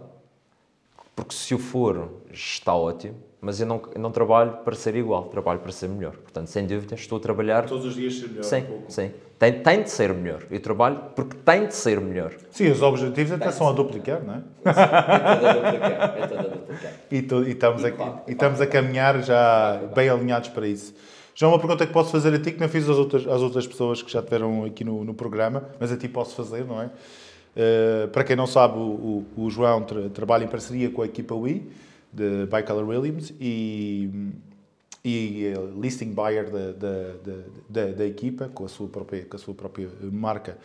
[1.13, 5.25] porque se o for, está ótimo, mas eu não, eu não trabalho para ser igual,
[5.25, 6.15] trabalho para ser melhor.
[6.15, 7.65] Portanto, sem dúvida, estou a trabalhar.
[7.65, 8.43] Todos os dias ser melhor.
[8.43, 9.11] Sim, um sim.
[9.39, 10.43] Tem, tem de ser melhor.
[10.49, 12.33] Eu trabalho porque tem de ser melhor.
[12.49, 14.37] Sim, os objetivos até são a duplicar, não é?
[14.65, 16.17] É tudo a duplicar.
[16.17, 16.93] É tudo a duplicar.
[17.11, 20.67] E, tu, e, estamos, e, a, claro, e estamos a caminhar já bem alinhados para
[20.67, 20.95] isso.
[21.35, 23.67] Já uma pergunta que posso fazer a ti, que não fiz às outras, às outras
[23.67, 26.85] pessoas que já estiveram aqui no, no programa, mas a ti posso fazer, não é?
[26.87, 31.05] Uh, para quem não sabe, o, o, o João tra, trabalha em parceria com a
[31.05, 31.69] equipa Wii
[32.11, 34.09] de Bicolor Williams e,
[35.07, 37.13] e listing buyer da, da,
[37.69, 40.57] da, da, equipa com a, sua própria, com a sua própria marca.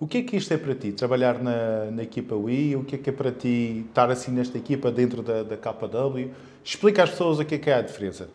[0.00, 0.92] O que é que isto é para ti?
[0.92, 2.76] Trabalhar na, na equipa Wii?
[2.76, 6.30] O que é que é para ti estar assim nesta equipa dentro da, da KW?
[6.64, 8.28] Explica às pessoas o que é que é a diferença.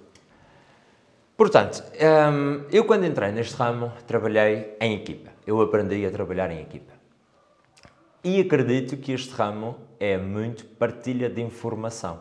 [1.35, 1.83] Portanto,
[2.33, 5.31] hum, eu quando entrei neste ramo trabalhei em equipa.
[5.45, 6.93] Eu aprendi a trabalhar em equipa.
[8.23, 12.19] E acredito que este ramo é muito partilha de informação.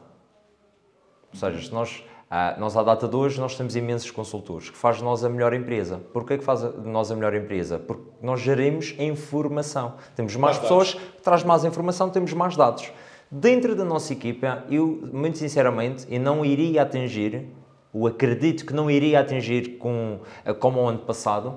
[1.32, 4.76] Ou seja, se nós, ah, nós à data de hoje, nós temos imensos consultores, que
[4.76, 6.00] faz de nós a melhor empresa.
[6.12, 7.78] Porquê que faz de nós a melhor empresa?
[7.78, 9.94] Porque nós gerimos informação.
[10.14, 11.10] Temos mais, mais pessoas dados.
[11.22, 12.92] traz mais informação, temos mais dados.
[13.30, 17.46] Dentro da nossa equipa, eu, muito sinceramente, eu não iria atingir,
[17.94, 21.54] ou acredito que não iria atingir com, ah, como o ano passado,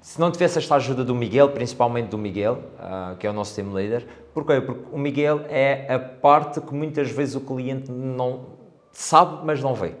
[0.00, 3.56] se não tivesse esta ajuda do Miguel, principalmente do Miguel, uh, que é o nosso
[3.56, 4.60] team leader, porquê?
[4.60, 8.65] Porque o Miguel é a parte que muitas vezes o cliente não
[8.96, 9.94] sabe, mas não vê.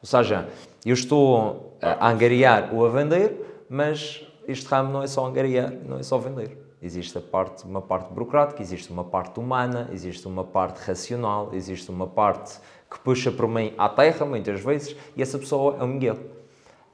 [0.00, 0.48] Ou seja,
[0.84, 5.98] eu estou a angariar ou a vender, mas este ramo não é só angariar, não
[5.98, 6.58] é só vender.
[6.82, 12.06] Existe parte, uma parte burocrática, existe uma parte humana, existe uma parte racional, existe uma
[12.06, 12.58] parte
[12.90, 16.18] que puxa por mim à terra, muitas vezes, e essa pessoa é o Miguel.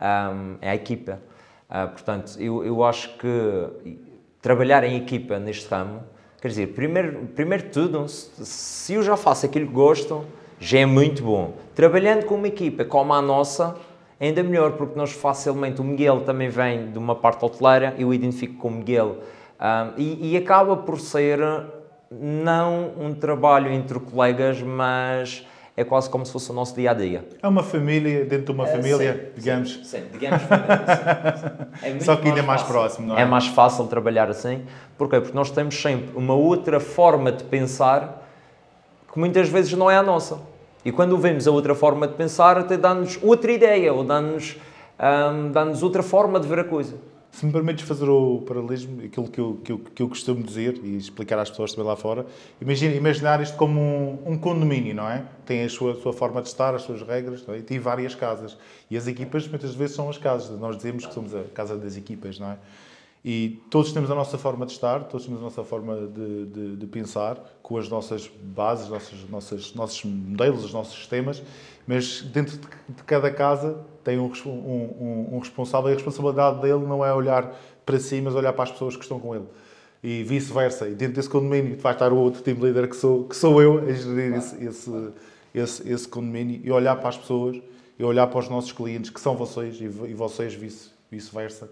[0.01, 1.21] Um, é a equipa.
[1.69, 3.99] Uh, portanto, eu, eu acho que
[4.41, 6.03] trabalhar em equipa neste ramo,
[6.41, 10.25] quer dizer, primeiro, primeiro tudo, se eu já faço aquilo que gosto,
[10.61, 11.55] já é muito bom.
[11.75, 13.75] Trabalhando com uma equipa como a nossa,
[14.21, 18.55] ainda melhor, porque nós facilmente, o Miguel também vem de uma parte hoteleira, eu identifico
[18.59, 19.17] com o Miguel,
[19.61, 21.39] um, e, e acaba por ser
[22.11, 25.47] não um trabalho entre colegas, mas
[25.77, 27.25] é quase como se fosse o nosso dia a dia.
[27.43, 29.73] É uma família dentro de uma É, família, sim, digamos.
[29.77, 30.85] Sim, sim, digamos família,
[31.37, 31.87] sim.
[31.97, 32.75] É Só que ainda é mais fácil.
[32.75, 33.23] próximo, não é?
[33.23, 34.63] É mais fácil trabalhar assim.
[34.99, 35.21] Porquê?
[35.21, 38.20] Porque nós temos sempre uma outra forma de pensar
[39.13, 40.39] que muitas vezes não é a nossa.
[40.85, 44.57] E quando vemos a outra forma de pensar, até dá-nos outra ideia ou dá-nos
[45.01, 46.97] hum, dá-nos outra forma de ver a coisa.
[47.33, 50.81] Se me permites fazer o paralelismo, aquilo que eu, que eu, que eu costumo dizer
[50.83, 52.27] e explicar às pessoas também lá fora,
[52.61, 55.25] imagina, imaginar isto como um, um condomínio, não é?
[55.47, 57.59] Tem a sua, sua forma de estar, as suas regras, é?
[57.59, 58.59] e tem várias casas.
[58.91, 60.59] E as equipas muitas vezes são as casas.
[60.59, 62.57] Nós dizemos que somos a casa das equipas, não é?
[63.23, 66.77] E todos temos a nossa forma de estar, todos temos a nossa forma de, de,
[66.77, 68.89] de pensar, com as nossas bases,
[69.29, 71.43] nossas, nossos modelos, os nossos sistemas,
[71.87, 76.87] mas dentro de, de cada casa tem um, um, um, responsável e a responsabilidade dele
[76.87, 77.55] não é olhar
[77.85, 79.47] para si, mas olhar para as pessoas que estão com ele.
[80.03, 80.89] E vice-versa.
[80.89, 83.81] E dentro desse condomínio vai estar o outro team leader que sou, que sou eu
[83.81, 85.11] a gerir esse, esse,
[85.55, 87.61] esse, esse condomínio e olhar para as pessoas
[87.99, 91.71] e olhar para os nossos clientes, que são vocês, e, e vocês vice- vice-versa,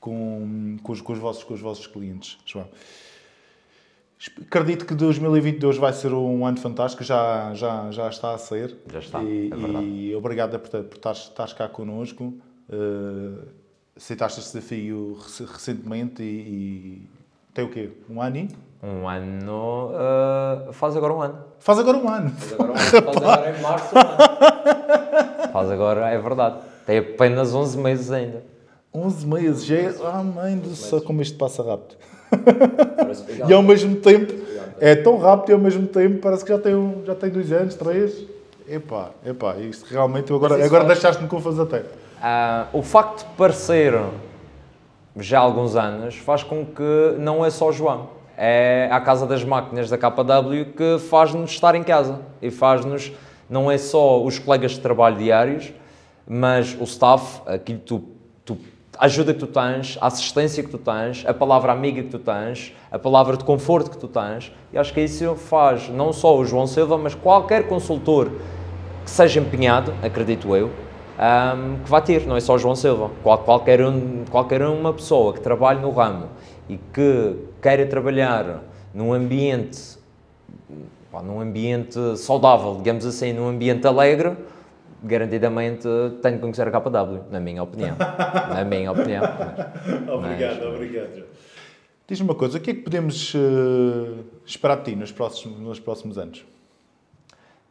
[0.00, 2.38] com, com, os, com, os vossos, com os vossos clientes.
[2.46, 2.66] João.
[4.42, 8.76] Acredito que 2022 vai ser um ano fantástico, já, já, já está a ser.
[8.92, 9.84] Já está, e, é verdade.
[9.86, 12.34] E obrigado por, por estares, estares cá connosco.
[12.68, 13.48] Uh,
[13.96, 16.26] aceitaste este desafio rec- recentemente e,
[17.06, 17.08] e
[17.54, 17.90] tem o quê?
[18.10, 18.36] Um ano?
[18.36, 18.48] e?
[18.82, 19.90] Um ano.
[19.94, 21.38] ah, faz agora um ano.
[21.58, 22.30] Faz agora um ano.
[22.30, 22.80] Faz agora, um ano.
[22.90, 23.94] Faz agora em março.
[23.94, 24.10] um ano.
[25.52, 26.60] Faz agora, é verdade.
[26.86, 28.42] Tem apenas 11 meses ainda.
[28.92, 29.94] 11 meses, já é...
[30.04, 31.96] Ah, mãe do céu, como isto passa rápido.
[33.48, 34.32] E ao mesmo tempo,
[34.78, 37.50] é tão rápido e ao mesmo tempo parece que já tem, um, já tem dois
[37.52, 38.24] anos, três.
[38.68, 41.82] Epá, epá, isto realmente, agora, agora faz- deixaste-me confuso até.
[42.22, 43.94] Ah, o facto de parecer
[45.16, 48.10] já há alguns anos faz com que não é só o João.
[48.36, 53.12] É a Casa das Máquinas da KW que faz-nos estar em casa e faz-nos,
[53.50, 55.72] não é só os colegas de trabalho diários,
[56.28, 58.04] mas o staff, aquilo que tu,
[59.00, 62.18] a ajuda que tu tens, a assistência que tu tens, a palavra amiga que tu
[62.18, 64.52] tens, a palavra de conforto que tu tens.
[64.74, 68.30] E acho que isso faz não só o João Silva, mas qualquer consultor
[69.02, 70.70] que seja empenhado, acredito eu,
[71.18, 74.92] ahm, que vai ter, não é só o João Silva, Qual- qualquer, um, qualquer uma
[74.92, 76.26] pessoa que trabalhe no ramo
[76.68, 79.80] e que queira trabalhar num ambiente,
[81.10, 84.36] pá, num ambiente saudável, digamos assim, num ambiente alegre,
[85.02, 85.88] garantidamente
[86.22, 87.96] tem de conhecer a KW, na minha opinião.
[87.98, 89.22] na minha opinião.
[90.12, 91.24] Obrigado, obrigado.
[92.06, 95.78] Diz-me uma coisa, o que é que podemos eh, esperar de ti nos próximos, nos
[95.78, 96.44] próximos anos?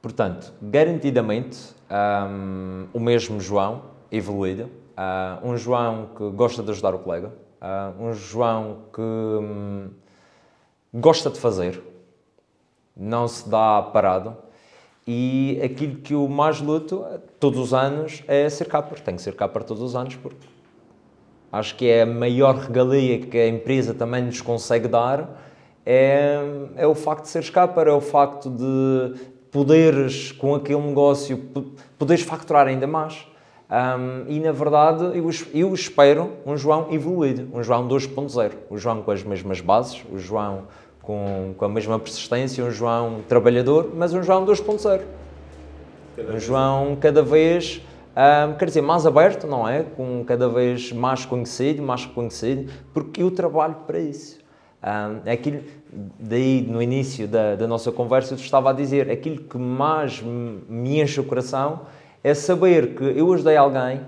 [0.02, 7.00] Portanto, garantidamente, hum, o mesmo João, evoluído, ah, um João que gosta de ajudar o
[7.00, 9.90] colega, ah, um João que hum,
[10.94, 11.84] gosta de fazer,
[12.96, 14.38] não se dá parado,
[15.12, 17.04] e aquilo que eu mais luto
[17.40, 19.00] todos os anos é ser capper.
[19.00, 20.46] Tenho que ser capper todos os anos porque
[21.52, 25.42] acho que é a maior regalia que a empresa também nos consegue dar
[25.84, 26.38] é,
[26.76, 29.20] é o facto de seres capper, é o facto de
[29.50, 31.66] poderes com aquele negócio, po-
[31.98, 33.26] poderes facturar ainda mais.
[33.68, 39.02] Ahm, e na verdade eu, eu espero um João evoluído, um João 2.0, o João
[39.02, 40.68] com as mesmas bases, o João
[41.10, 45.02] com, com a mesma persistência, um João trabalhador, mas um João 2.0.
[46.20, 47.82] Um João cada vez,
[48.16, 49.82] ahm, quer dizer, mais aberto, não é?
[49.82, 54.38] Com cada vez mais conhecido, mais reconhecido, porque eu trabalho para isso.
[54.84, 55.64] Ahm, é aquilo,
[56.20, 60.60] daí no início da, da nossa conversa, eu estava a dizer, aquilo que mais me
[60.70, 61.88] me enche o coração
[62.24, 64.02] é saber que eu ajudei alguém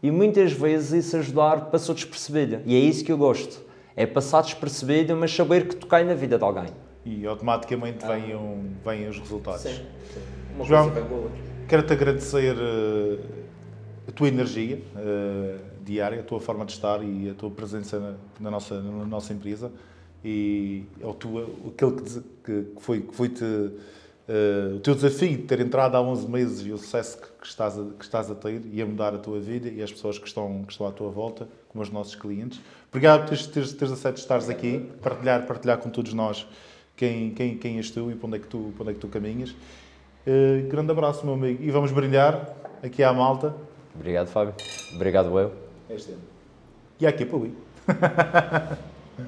[0.00, 2.60] e muitas vezes esse ajudar passou despercebido.
[2.64, 3.73] E é isso que eu gosto.
[3.96, 6.66] É passar despercebido, mas saber que toquei na vida de alguém.
[7.04, 9.80] E automaticamente vêm, um- vêm os resultados.
[10.54, 10.84] Uma João.
[10.90, 11.38] coisa vem com a outra.
[11.68, 13.18] Quero-te agradecer eh,
[14.08, 18.14] a tua energia eh, diária, a tua forma de estar e a tua presença na,
[18.40, 19.70] na nossa, na nossa empresa
[20.24, 21.92] e ao tua, aquele
[22.44, 23.44] que, que foi, que foi te,
[24.28, 27.46] eh, o teu desafio de ter entrado há 11 meses e o sucesso que, que
[27.46, 30.18] estás a, que estás a ter e a mudar a tua vida e as pessoas
[30.18, 32.60] que estão, que estão à tua volta, como os nossos clientes.
[32.94, 36.46] Obrigado por teres, teres, teres aceito estares aqui, partilhar, partilhar com todos nós
[36.94, 39.00] quem, quem, quem és tu e para onde é que tu, para onde é que
[39.00, 39.50] tu caminhas.
[39.50, 41.60] Uh, grande abraço, meu amigo.
[41.60, 43.52] E vamos brilhar aqui à malta.
[43.96, 44.54] Obrigado, Fábio.
[44.94, 45.52] Obrigado, eu.
[45.90, 46.20] Este ano.
[47.00, 47.50] E aqui para o